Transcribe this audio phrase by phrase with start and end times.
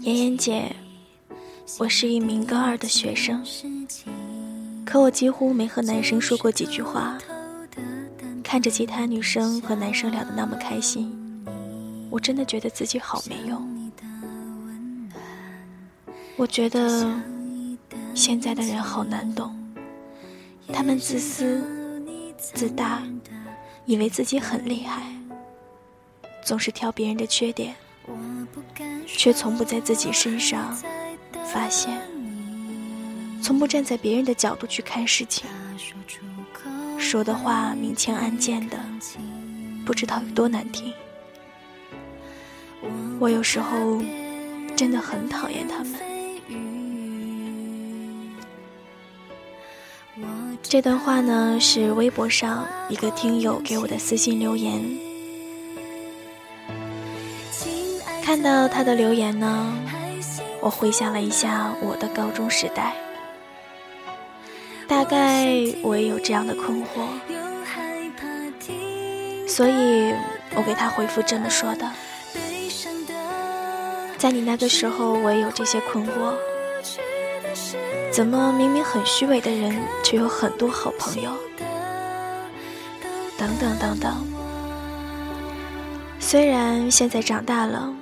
[0.00, 0.74] 妍妍姐，
[1.78, 3.44] 我是一名高二的学生，
[4.86, 7.18] 可我几乎没和男生说过几句话。
[8.42, 11.44] 看着其他女生和男生聊得那么开心，
[12.08, 13.92] 我真的觉得自己好没用。
[16.36, 17.14] 我觉得
[18.14, 19.54] 现在的人好难懂，
[20.72, 21.62] 他们自私、
[22.38, 23.02] 自大，
[23.84, 25.02] 以为自己很厉害，
[26.42, 27.76] 总是挑别人的缺点。
[29.06, 30.76] 却从不在自己身上
[31.52, 32.00] 发现，
[33.42, 35.46] 从不站在别人的角度去看事情，
[36.98, 38.78] 说的话明枪暗箭的，
[39.84, 40.92] 不知道有多难听。
[43.18, 44.00] 我有时候
[44.74, 45.94] 真的很讨厌他们。
[50.62, 55.09] 这段话呢，是微博上一个听友给我的私信留言。
[58.30, 59.74] 看到他的留言呢，
[60.60, 62.94] 我回想了一下我的高中时代，
[64.86, 65.48] 大概
[65.82, 67.08] 我也有这样的困惑，
[69.48, 70.14] 所以
[70.54, 71.90] 我给他回复这么说的：
[74.16, 76.32] 在你那个时候，我也有这些困惑，
[78.12, 81.32] 怎么明明很虚伪的人，却有很多好朋友？
[83.36, 84.24] 等等等等。
[86.20, 87.92] 虽然现在长大了。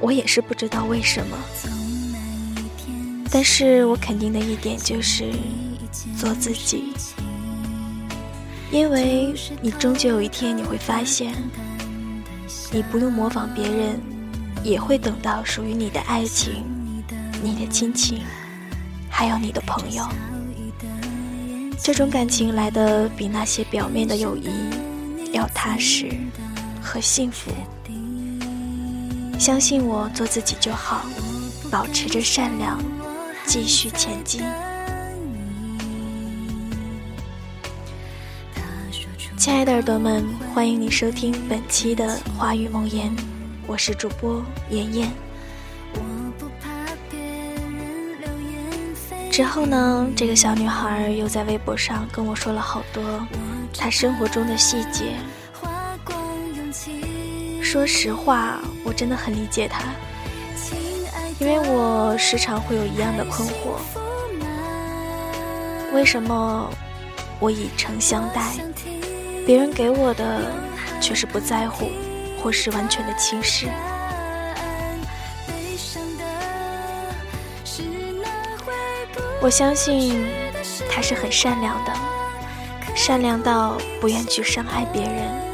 [0.00, 1.36] 我也是不知道为什么，
[3.30, 5.30] 但是我肯定的一点就是
[6.16, 6.92] 做自己，
[8.70, 11.34] 因为你终究有一天你会发现，
[12.72, 14.00] 你不用模仿别人，
[14.64, 16.64] 也会等到属于你的爱情、
[17.42, 18.22] 你的亲情，
[19.08, 20.08] 还有你的朋友。
[21.82, 24.50] 这种感情来的比那些表面的友谊
[25.32, 26.10] 要踏实
[26.80, 27.50] 和幸福。
[29.40, 31.00] 相信我，做自己就好，
[31.70, 32.78] 保持着善良，
[33.46, 34.42] 继续前进。
[39.38, 43.08] 亲爱的耳朵们，欢迎你收听本期的《花语梦言》，
[43.66, 45.10] 我是主播妍妍。
[49.30, 53.02] 之后呢，这个小女孩又在微博上跟我说了好多
[53.72, 55.14] 她生活中的细节。
[57.70, 59.84] 说实话，我真的很理解他，
[61.38, 63.78] 因为我时常会有一样的困惑：
[65.94, 66.68] 为什么
[67.38, 68.54] 我以诚相待，
[69.46, 70.50] 别人给我的
[71.00, 71.88] 却是不在乎，
[72.42, 73.68] 或是完全的轻视？
[79.40, 80.26] 我相信
[80.90, 81.92] 他是很善良的，
[82.96, 85.49] 善良到不愿去伤害别人。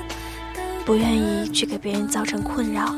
[0.86, 2.94] 不愿意去给别人造成困扰，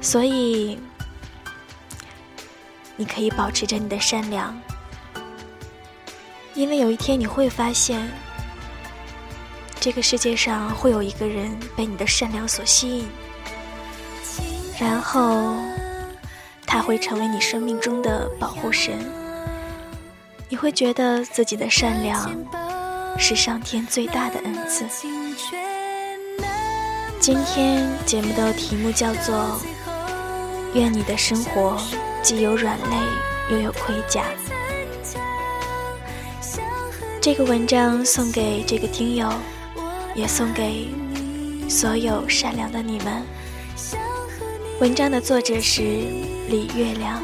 [0.00, 0.78] 所以
[2.96, 4.58] 你可以保持着你的善良，
[6.54, 8.10] 因为有一天你会发现，
[9.78, 13.06] 这个世界上会有一个人被你的善良所吸引，
[14.80, 15.56] 然后
[16.66, 18.94] 他会成为你生命中的保护神，
[20.48, 22.34] 你会觉得自己的善良
[23.18, 24.86] 是上天最大的恩赐。
[27.26, 29.60] 今天节目的题目叫做
[30.74, 31.76] “愿你的生活
[32.22, 32.96] 既有软肋
[33.50, 34.22] 又有盔甲”。
[37.20, 39.28] 这个文章送给这个听友，
[40.14, 40.88] 也送给
[41.68, 43.24] 所有善良的你们。
[44.80, 45.82] 文章的作者是
[46.48, 47.20] 李月亮。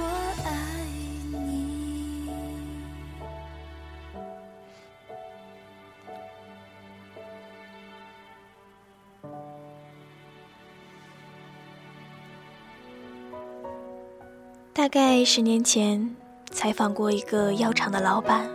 [14.83, 16.11] 大概十年前，
[16.51, 18.51] 采访过一个药厂的老板，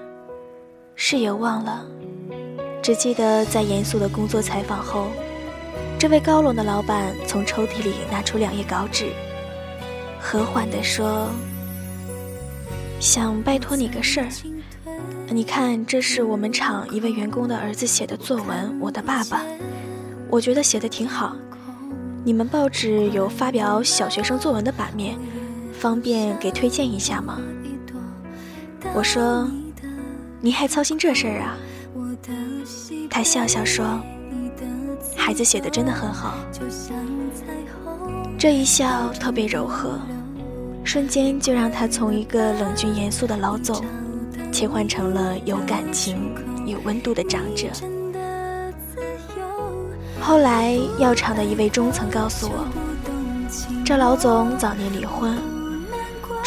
[0.94, 1.86] 事也忘了，
[2.84, 5.08] 只记得在严肃的工作采访后，
[5.98, 9.06] 这位高冷的老板从抽屉里拿出两页稿纸，
[10.20, 11.30] 和缓地说
[13.00, 14.28] ：“想拜托你个事儿，
[15.30, 19.44] 你看，这是我们厂一位员工的儿子写的作文，《我的爸爸》，
[20.30, 21.38] 我觉得写的挺好。
[22.26, 25.18] 你们报纸有发表小学生作文的版面。”
[25.78, 27.40] 方便给推荐一下吗？
[28.94, 29.48] 我说，
[30.42, 31.58] 你还操心这事儿啊？
[33.10, 34.00] 他笑笑说，
[35.16, 36.36] 孩子写的真的很好。
[38.38, 40.00] 这一笑特别柔和，
[40.84, 43.84] 瞬间就让他从一个冷峻严肃的老总，
[44.52, 46.34] 切换成了有感情、
[46.66, 47.68] 有温度的长者。
[50.20, 52.68] 后来药厂的一位中层告诉我，
[53.86, 55.38] 这老总早年离婚，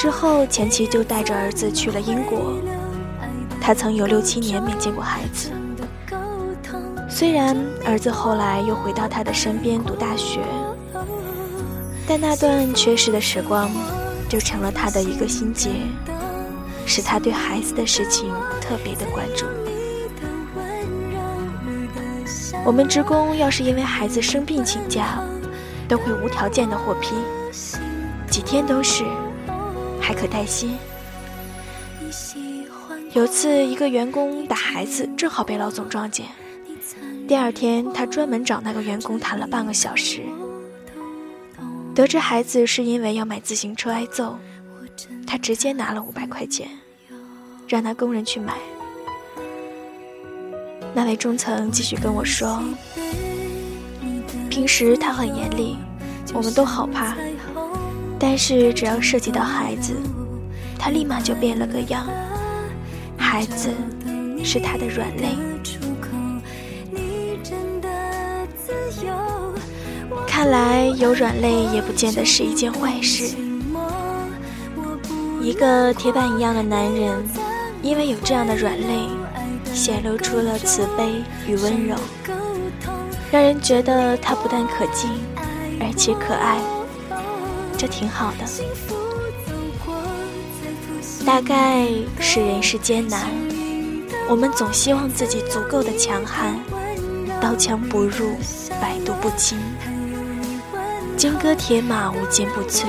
[0.00, 2.54] 之后前妻就带着儿子去了英国，
[3.60, 5.50] 他曾有六七年没见过孩子。
[7.06, 7.54] 虽然
[7.84, 10.40] 儿子后来又回到他的身边读大学，
[12.08, 13.70] 但那段缺失的时光
[14.26, 15.68] 就成了他的一个心结，
[16.86, 19.44] 使他对孩子的事情特别的关注。
[22.64, 25.22] 我们职工要是因为孩子生病请假，
[25.86, 27.14] 都会无条件的获批，
[28.30, 29.04] 几天都是，
[30.00, 30.76] 还可带薪。
[33.12, 36.26] 有次一个员工打孩子，正好被老总撞见。
[37.26, 40.22] 第二天，他专门找那个员工谈了半个小时，
[41.94, 44.38] 得知孩子是因为要买自行车挨揍，
[45.26, 46.68] 他直接拿了五百块钱，
[47.68, 48.54] 让那工人去买。
[50.92, 52.60] 那位中层继续跟我说，
[54.48, 55.76] 平时他很严厉，
[56.34, 57.16] 我们都好怕，
[58.20, 59.94] 但是只要涉及到孩子，
[60.78, 62.06] 他立马就变了个样。
[63.16, 63.70] 孩子
[64.44, 65.28] 是他的软肋。
[70.26, 73.34] 看来有软肋也不见得是一件坏事。
[75.42, 77.22] 一个铁板一样的男人，
[77.82, 79.08] 因为有这样的软肋，
[79.72, 81.96] 显露出了慈悲与温柔，
[83.30, 85.10] 让人觉得他不但可敬，
[85.80, 86.58] 而且可爱，
[87.80, 88.44] 这挺好的。
[91.24, 91.88] 大概
[92.18, 93.30] 是人世艰难，
[94.28, 96.60] 我们总希望自己足够的强悍，
[97.40, 98.36] 刀枪不入，
[98.82, 99.58] 百毒不侵。
[101.16, 102.84] 金戈铁马，无坚不摧。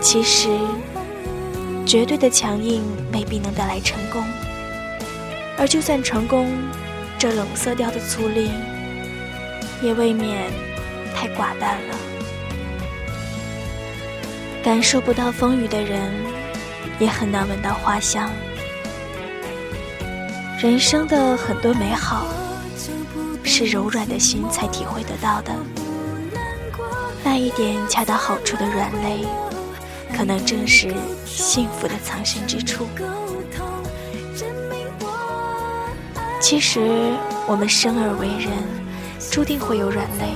[0.00, 0.48] 其实，
[1.86, 2.82] 绝对的强硬
[3.12, 4.24] 未必能带来成功，
[5.56, 6.50] 而就算成功，
[7.16, 8.50] 这冷色调的粗粝，
[9.80, 10.50] 也未免
[11.14, 11.96] 太寡淡了。
[14.64, 16.10] 感受不到风雨的人，
[16.98, 18.30] 也很难闻到花香。
[20.58, 22.26] 人生的很多美好，
[23.42, 25.52] 是柔软的心才体会得到的。
[27.22, 29.26] 那一点恰到好处的软肋，
[30.16, 30.94] 可能正是
[31.26, 32.86] 幸福的藏身之处。
[36.40, 37.12] 其实，
[37.46, 38.50] 我们生而为人，
[39.30, 40.32] 注定会有软肋。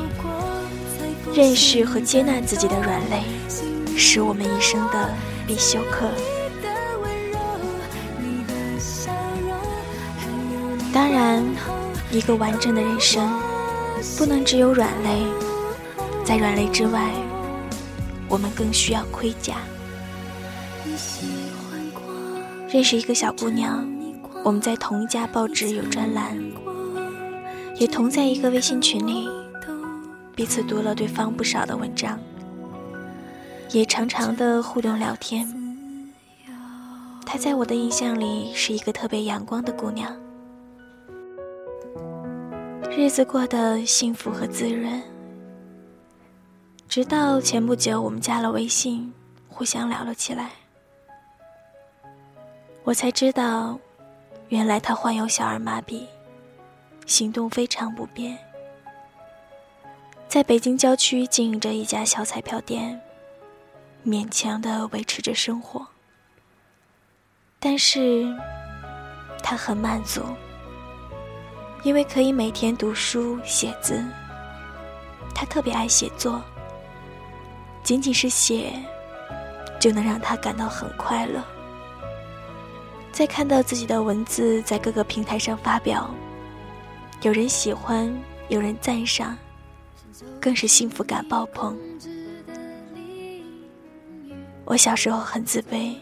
[1.34, 3.22] 认识和接纳自己的软肋，
[3.98, 5.12] 是我们一生的
[5.44, 6.08] 必修课。
[10.94, 11.44] 当然，
[12.12, 13.28] 一个完整的人生，
[14.16, 15.26] 不能只有软肋。
[16.24, 17.10] 在软肋之外，
[18.28, 19.56] 我们更需要盔甲。
[22.68, 23.84] 认识一个小姑娘，
[24.44, 26.38] 我们在同一家报纸有专栏，
[27.76, 29.28] 也同在一个微信群里，
[30.36, 32.18] 彼此读了对方不少的文章，
[33.70, 35.46] 也常常的互动聊天。
[37.26, 40.10] 她在我的印象里是一个特别阳光的姑娘，
[42.90, 45.02] 日子过得幸福和滋润。
[46.88, 49.12] 直到前不久，我们加了微信，
[49.46, 50.50] 互相聊了起来，
[52.82, 53.78] 我才知道，
[54.48, 56.06] 原来她患有小儿麻痹，
[57.04, 58.38] 行动非常不便，
[60.26, 62.98] 在北京郊区经营着一家小彩票店，
[64.08, 65.86] 勉强的维持着生活。
[67.60, 68.34] 但是，
[69.42, 70.22] 他很满足，
[71.82, 74.02] 因为可以每天读书写字，
[75.34, 76.42] 他特别爱写作。
[77.82, 78.72] 仅仅是写，
[79.80, 81.42] 就能让他感到很快乐。
[83.12, 86.08] 在看到自己的文字在各个平台上发表，
[87.22, 88.14] 有人喜欢，
[88.48, 89.36] 有人赞赏，
[90.40, 91.76] 更是幸福感爆棚。
[94.68, 95.94] 我小时候很自卑，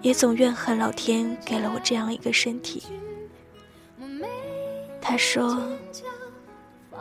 [0.00, 2.82] 也总怨恨老天给了我这样一个身体。
[4.98, 5.62] 他说，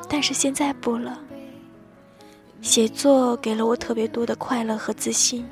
[0.10, 1.17] 但是现在不了。
[2.62, 5.46] 写作给了我特别多的快乐和自信，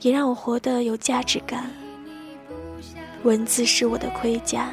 [0.00, 1.70] 也让我活得有价值感。
[3.22, 4.72] 文字是我的盔甲，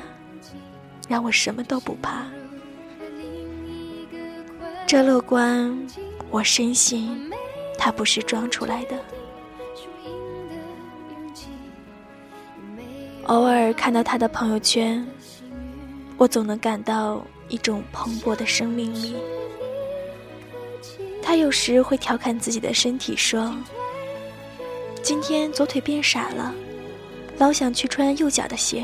[1.08, 2.26] 让我什么都不怕。
[4.88, 5.78] 这乐观，
[6.32, 7.30] 我深信，
[7.86, 8.98] 他不是装出来的。
[13.26, 15.06] 偶尔看到他的朋友圈，
[16.18, 19.16] 我总能感到一种蓬勃的生命力。
[21.22, 23.56] 他有时会调侃自己的身体，说
[25.04, 26.52] ：“今天左腿变傻了，
[27.38, 28.84] 老想去穿右脚的鞋。”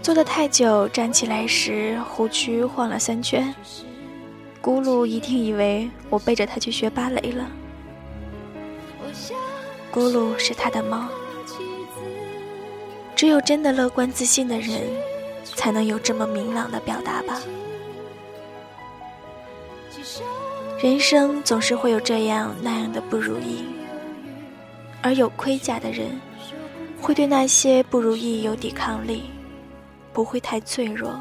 [0.00, 3.52] 坐得太久，站起来时胡须晃了三圈。
[4.62, 7.50] 咕噜一定以为我背着他去学芭蕾了。
[9.92, 11.08] 咕噜是他的猫。
[13.16, 14.80] 只有真的乐观自信的人，
[15.44, 17.40] 才能有这么明朗的表达吧。
[20.80, 23.64] 人生总是会有这样那样的不如意，
[25.02, 26.20] 而有盔甲的人，
[27.00, 29.30] 会对那些不如意有抵抗力，
[30.12, 31.20] 不会太脆弱、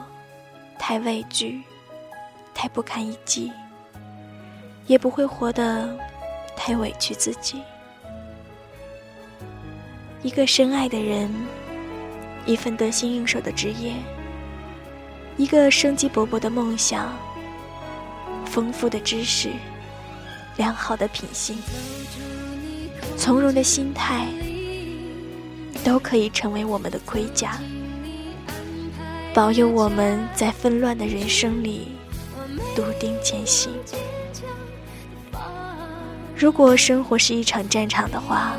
[0.79, 1.62] 太畏惧、
[2.53, 3.51] 太不堪一击，
[4.88, 5.98] 也不会活得
[6.55, 7.62] 太委屈自己。
[10.22, 11.29] 一个深爱的人。
[12.43, 13.93] 一份得心应手的职业，
[15.38, 17.15] 一个生机勃勃的梦想，
[18.48, 19.51] 丰富的知识，
[20.58, 21.55] 良好的品性，
[23.15, 24.25] 从容的心态，
[25.84, 27.60] 都可以成为我们的盔甲，
[29.36, 31.89] 保佑我们在纷乱的人生里
[32.75, 33.72] 笃定前行。
[36.36, 38.55] 如果生活是一场战场的话，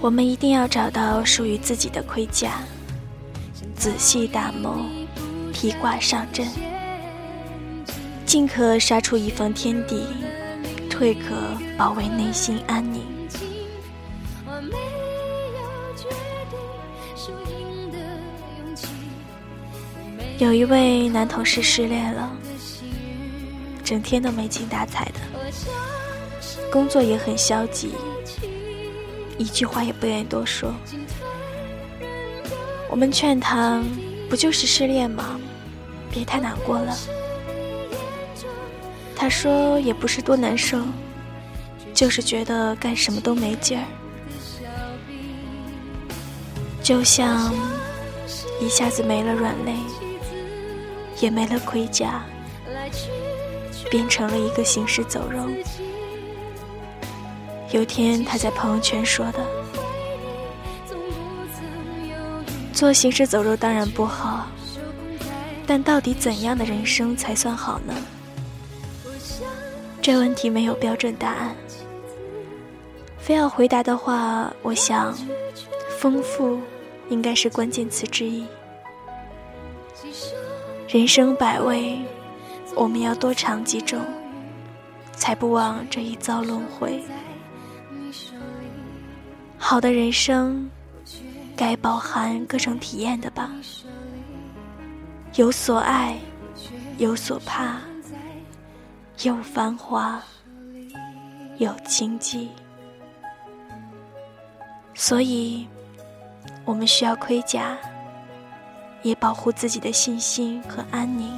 [0.00, 2.62] 我们一定要找到属于自己的盔甲，
[3.76, 4.84] 仔细打磨，
[5.52, 6.48] 披挂上阵，
[8.24, 10.06] 进可杀出一方天地，
[10.88, 11.36] 退可
[11.76, 13.02] 保卫内心安宁。
[20.38, 22.32] 有一位男同事失恋了，
[23.92, 25.20] 整天都没精打采的，
[26.70, 27.92] 工作也很消极。
[29.36, 30.74] 一句话也不愿意多说。
[32.88, 33.84] 我们劝他，
[34.30, 35.38] 不就是失恋吗？
[36.10, 36.96] 别太难过了。
[39.14, 40.80] 他说也不是多难受，
[41.92, 43.84] 就是觉得干什么都没劲儿，
[46.82, 47.52] 就像
[48.58, 49.74] 一下子没了软肋，
[51.20, 52.24] 也没了盔甲，
[53.92, 55.46] 变成了一个行尸走肉。
[57.72, 59.46] 有天，他在朋友圈说的
[62.72, 64.46] ：“做行尸走肉当然不好，
[65.66, 67.92] 但到底怎样的人生才算好呢？”
[70.00, 71.54] 这问题没有标准答案。
[73.18, 75.14] 非要回答的话，我想，
[75.98, 76.58] 丰富
[77.10, 78.46] 应该是关键词之一。
[80.88, 82.00] 人生百味，
[82.74, 84.00] 我们要多尝几种，
[85.12, 87.02] 才不枉这一遭轮回。
[89.58, 90.68] 好的人生，
[91.56, 93.50] 该包含各种体验的吧。
[95.36, 96.18] 有所爱，
[96.98, 97.78] 有所怕，
[99.22, 100.20] 有繁华，
[101.58, 102.50] 有荆棘。
[104.94, 105.66] 所以，
[106.64, 107.78] 我们需要盔甲，
[109.02, 111.30] 也保护自己的信心和安宁；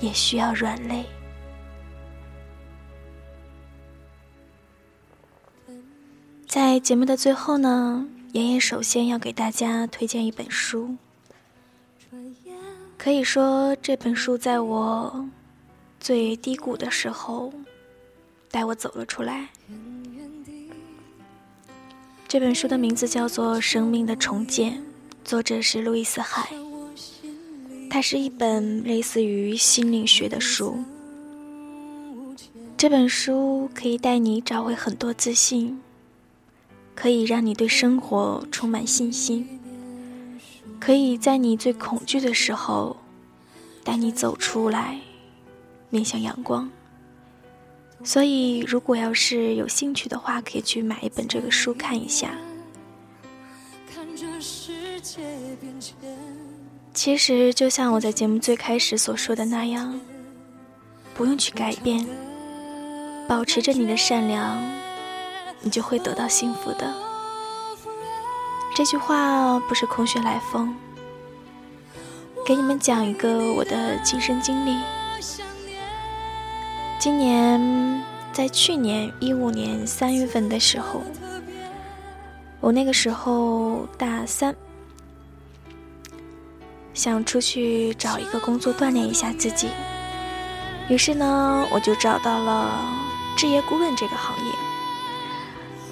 [0.00, 1.04] 也需要软肋。
[6.46, 10.96] 在节目的最后呢，妍妍首先要给大家推荐一本书。
[12.96, 15.28] 可以说这本书在我
[16.00, 17.52] 最低谷的时候
[18.50, 19.48] 带我走了出来。
[22.26, 24.72] 这本书的名字叫做《生命的重建》，
[25.24, 26.48] 作者是路易斯·海。
[27.88, 30.76] 它是一本类似于心灵学的书。
[32.76, 35.80] 这本书可以带你找回很多自信。
[36.96, 39.58] 可以让你对生活充满信心，
[40.78, 42.96] 可以在你最恐惧的时候
[43.82, 45.00] 带你走出来，
[45.90, 46.70] 面向阳光。
[48.04, 52.38] 所以，如果要是有兴趣的话，可以去买一本这个书看一下。
[53.92, 55.20] 看着世界
[55.60, 55.96] 变迁
[56.94, 60.00] 其实，就像我在节目最开始所说的那样，
[61.12, 62.06] 不用去改变，
[63.28, 64.56] 保持着你的善良。
[65.60, 66.94] 你就会得到幸福的。
[68.76, 70.74] 这句话不是空穴来风。
[72.46, 74.76] 给你们讲一个我的亲身经历。
[77.00, 81.02] 今年在去年一五年三月份的时候，
[82.60, 84.54] 我那个时候大三，
[86.94, 89.68] 想出去找一个工作锻炼一下自己。
[90.88, 92.80] 于是呢，我就找到了
[93.36, 94.52] 置业顾问这个行业。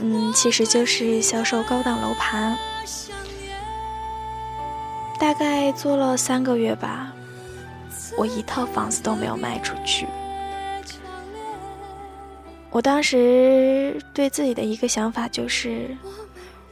[0.00, 2.56] 嗯，其实就是销售高档楼盘，
[5.18, 7.12] 大概做了三个月吧，
[8.16, 10.06] 我一套房子都没有卖出去。
[12.70, 15.96] 我当时对自己的一个想法就是，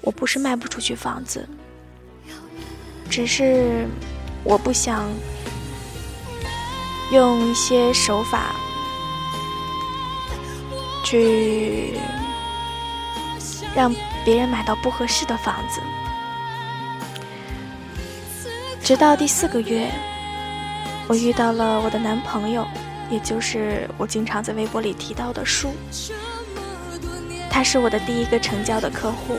[0.01, 1.49] 我不是卖不出去房子，
[3.09, 3.87] 只是
[4.45, 5.09] 我不想
[7.13, 8.55] 用一些手法
[11.05, 11.99] 去
[13.75, 13.95] 让
[14.25, 15.81] 别人买到不合适的房子。
[18.83, 19.89] 直到第四个月，
[21.07, 22.67] 我遇到了我的男朋友，
[23.11, 25.73] 也就是我经常在微博里提到的叔。
[27.51, 29.37] 他是我的第一个成交的客户。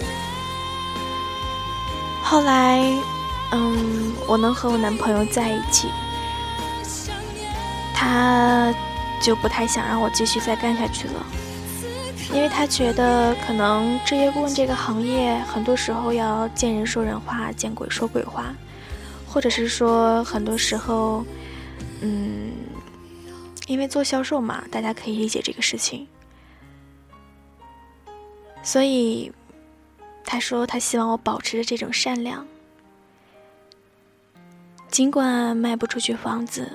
[2.22, 2.82] 后来，
[3.52, 5.88] 嗯，我能和我男朋友在一起，
[7.94, 8.74] 他
[9.22, 11.26] 就不太想让我继续再干下去了，
[12.34, 18.54] 因为他觉得可能置业顾问这个行业很多时候要见人说人话，见鬼说鬼话。
[19.34, 21.26] 或者是说，很多时候，
[22.02, 22.52] 嗯，
[23.66, 26.06] 因为做销售嘛，大家可以理解这个事情。
[28.62, 29.32] 所以，
[30.26, 32.46] 他说他希望我保持着这种善良，
[34.92, 36.70] 尽管卖不出去房子，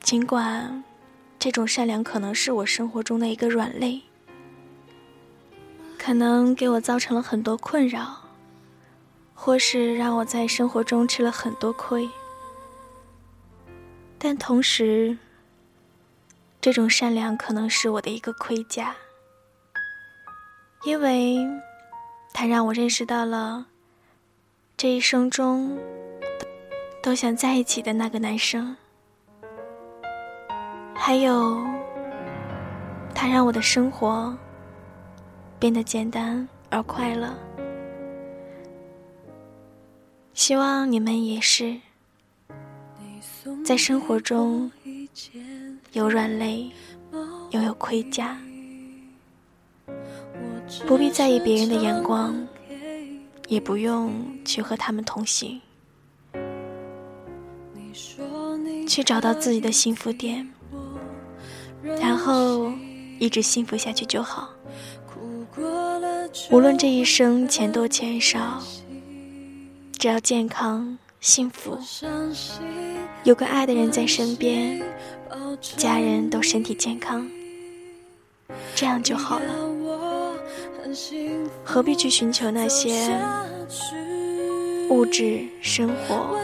[0.00, 0.82] 尽管
[1.36, 4.00] 这种善良可能是我生活中的一个软肋，
[5.98, 8.18] 可能给我造成了很多困扰。
[9.42, 12.06] 或是让我在生活中吃了很多亏，
[14.18, 15.16] 但同时，
[16.60, 18.94] 这种善良可能是我的一个盔甲，
[20.84, 21.38] 因为
[22.34, 23.66] 它让我认识到了
[24.76, 25.78] 这一生中
[27.02, 28.76] 都想在一起的那个男生，
[30.94, 31.64] 还有，
[33.14, 34.36] 他让我的生活
[35.58, 37.34] 变得简单而快乐。
[40.34, 41.74] 希望你们也是，
[43.64, 44.70] 在生活中
[45.92, 46.70] 有软肋，
[47.50, 48.38] 又有盔甲，
[50.86, 52.46] 不必在意别人的眼光，
[53.48, 54.12] 也不用
[54.44, 55.60] 去和他们同行，
[58.86, 60.48] 去找到自己的幸福点，
[62.00, 62.72] 然后
[63.18, 64.50] 一直幸福下去就好。
[66.50, 68.62] 无论这一生钱多钱少。
[69.98, 71.78] 只要健康、幸福，
[73.22, 74.80] 有个爱的人在身边，
[75.76, 77.28] 家人都身体健康，
[78.74, 79.44] 这样就好了。
[81.62, 83.14] 何必去寻求那些
[84.88, 86.34] 物质生活，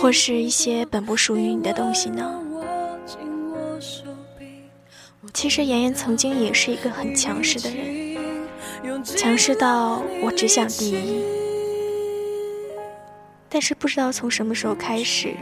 [0.00, 2.32] 或是一些本不属于你的东西呢？
[5.34, 8.00] 其实妍妍曾经也是一个很强势的人。
[9.04, 11.22] 强势到我只想第一，
[13.48, 15.34] 但是不知道从什么时候开始，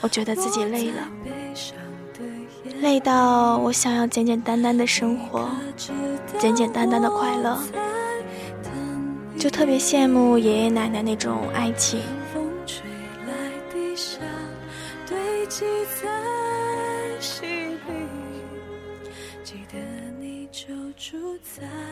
[0.00, 1.08] 我觉得自己累了，
[2.80, 5.48] 累到我想要简简单单的生活，
[6.38, 7.58] 简简单单的快乐，
[9.38, 12.00] 就特别羡慕爷爷奶奶那种爱情。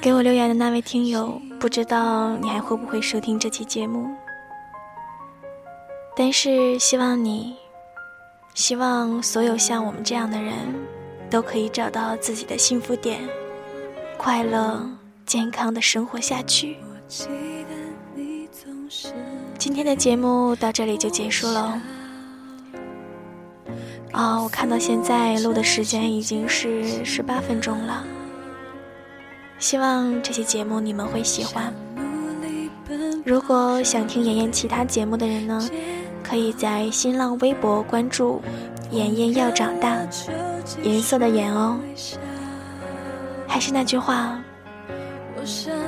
[0.01, 4.09] 给我留言的那位听友，不知道你还会不会收听这期节目？
[6.17, 7.57] 但是希望你，
[8.55, 10.55] 希望所有像我们这样的人，
[11.31, 13.21] 都可以找到自己的幸福点，
[14.17, 14.89] 快乐、
[15.27, 16.77] 健康的生活下去。
[19.59, 21.81] 今天的节目到这里就结束了。
[24.13, 28.05] 啊，我看到现在录的时间已经是十八分钟了。
[29.59, 31.73] 希望这期节目你们会喜欢。
[33.25, 35.69] 如果想听妍妍其他节目的人呢，
[36.23, 38.43] 可以在新浪微博关注
[38.93, 39.97] “妍妍要长大”，
[40.83, 41.79] 颜色的颜哦。
[43.47, 44.39] 还是那句话，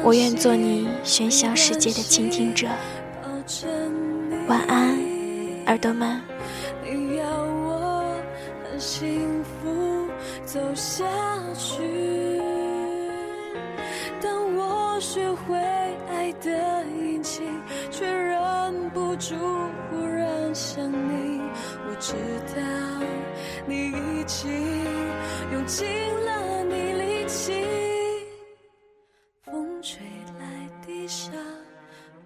[0.03, 2.69] 我愿做你喧嚣世界的倾听者。
[4.49, 4.99] 晚安，
[5.67, 6.21] 耳朵们。
[15.17, 15.57] 学会
[16.11, 17.43] 爱的引擎，
[17.91, 19.35] 却忍不住
[19.89, 21.41] 忽然想你。
[21.89, 22.13] 我知
[22.55, 22.61] 道
[23.67, 24.85] 你已经
[25.53, 25.87] 用尽
[26.27, 27.55] 了你力气，
[29.41, 30.05] 风吹
[30.39, 31.33] 来的沙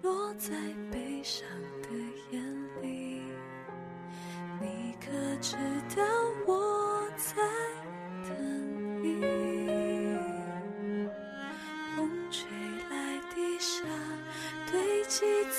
[0.01, 0.49] 落在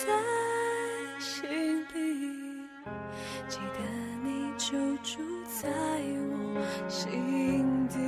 [0.05, 0.09] 在
[1.21, 1.49] 心
[1.95, 2.67] 里
[3.49, 3.79] 记得
[4.25, 7.99] 你就住在我心底。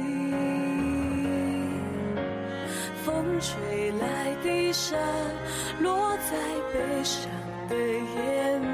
[3.05, 4.97] 风吹来的沙
[5.81, 6.37] 落在
[6.73, 7.31] 悲伤
[7.69, 8.74] 的眼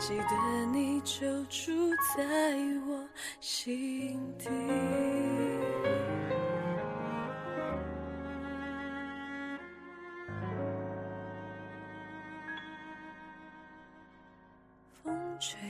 [0.00, 2.56] 记得你就住在
[2.88, 3.06] 我
[3.38, 4.48] 心底。
[15.04, 15.69] 风吹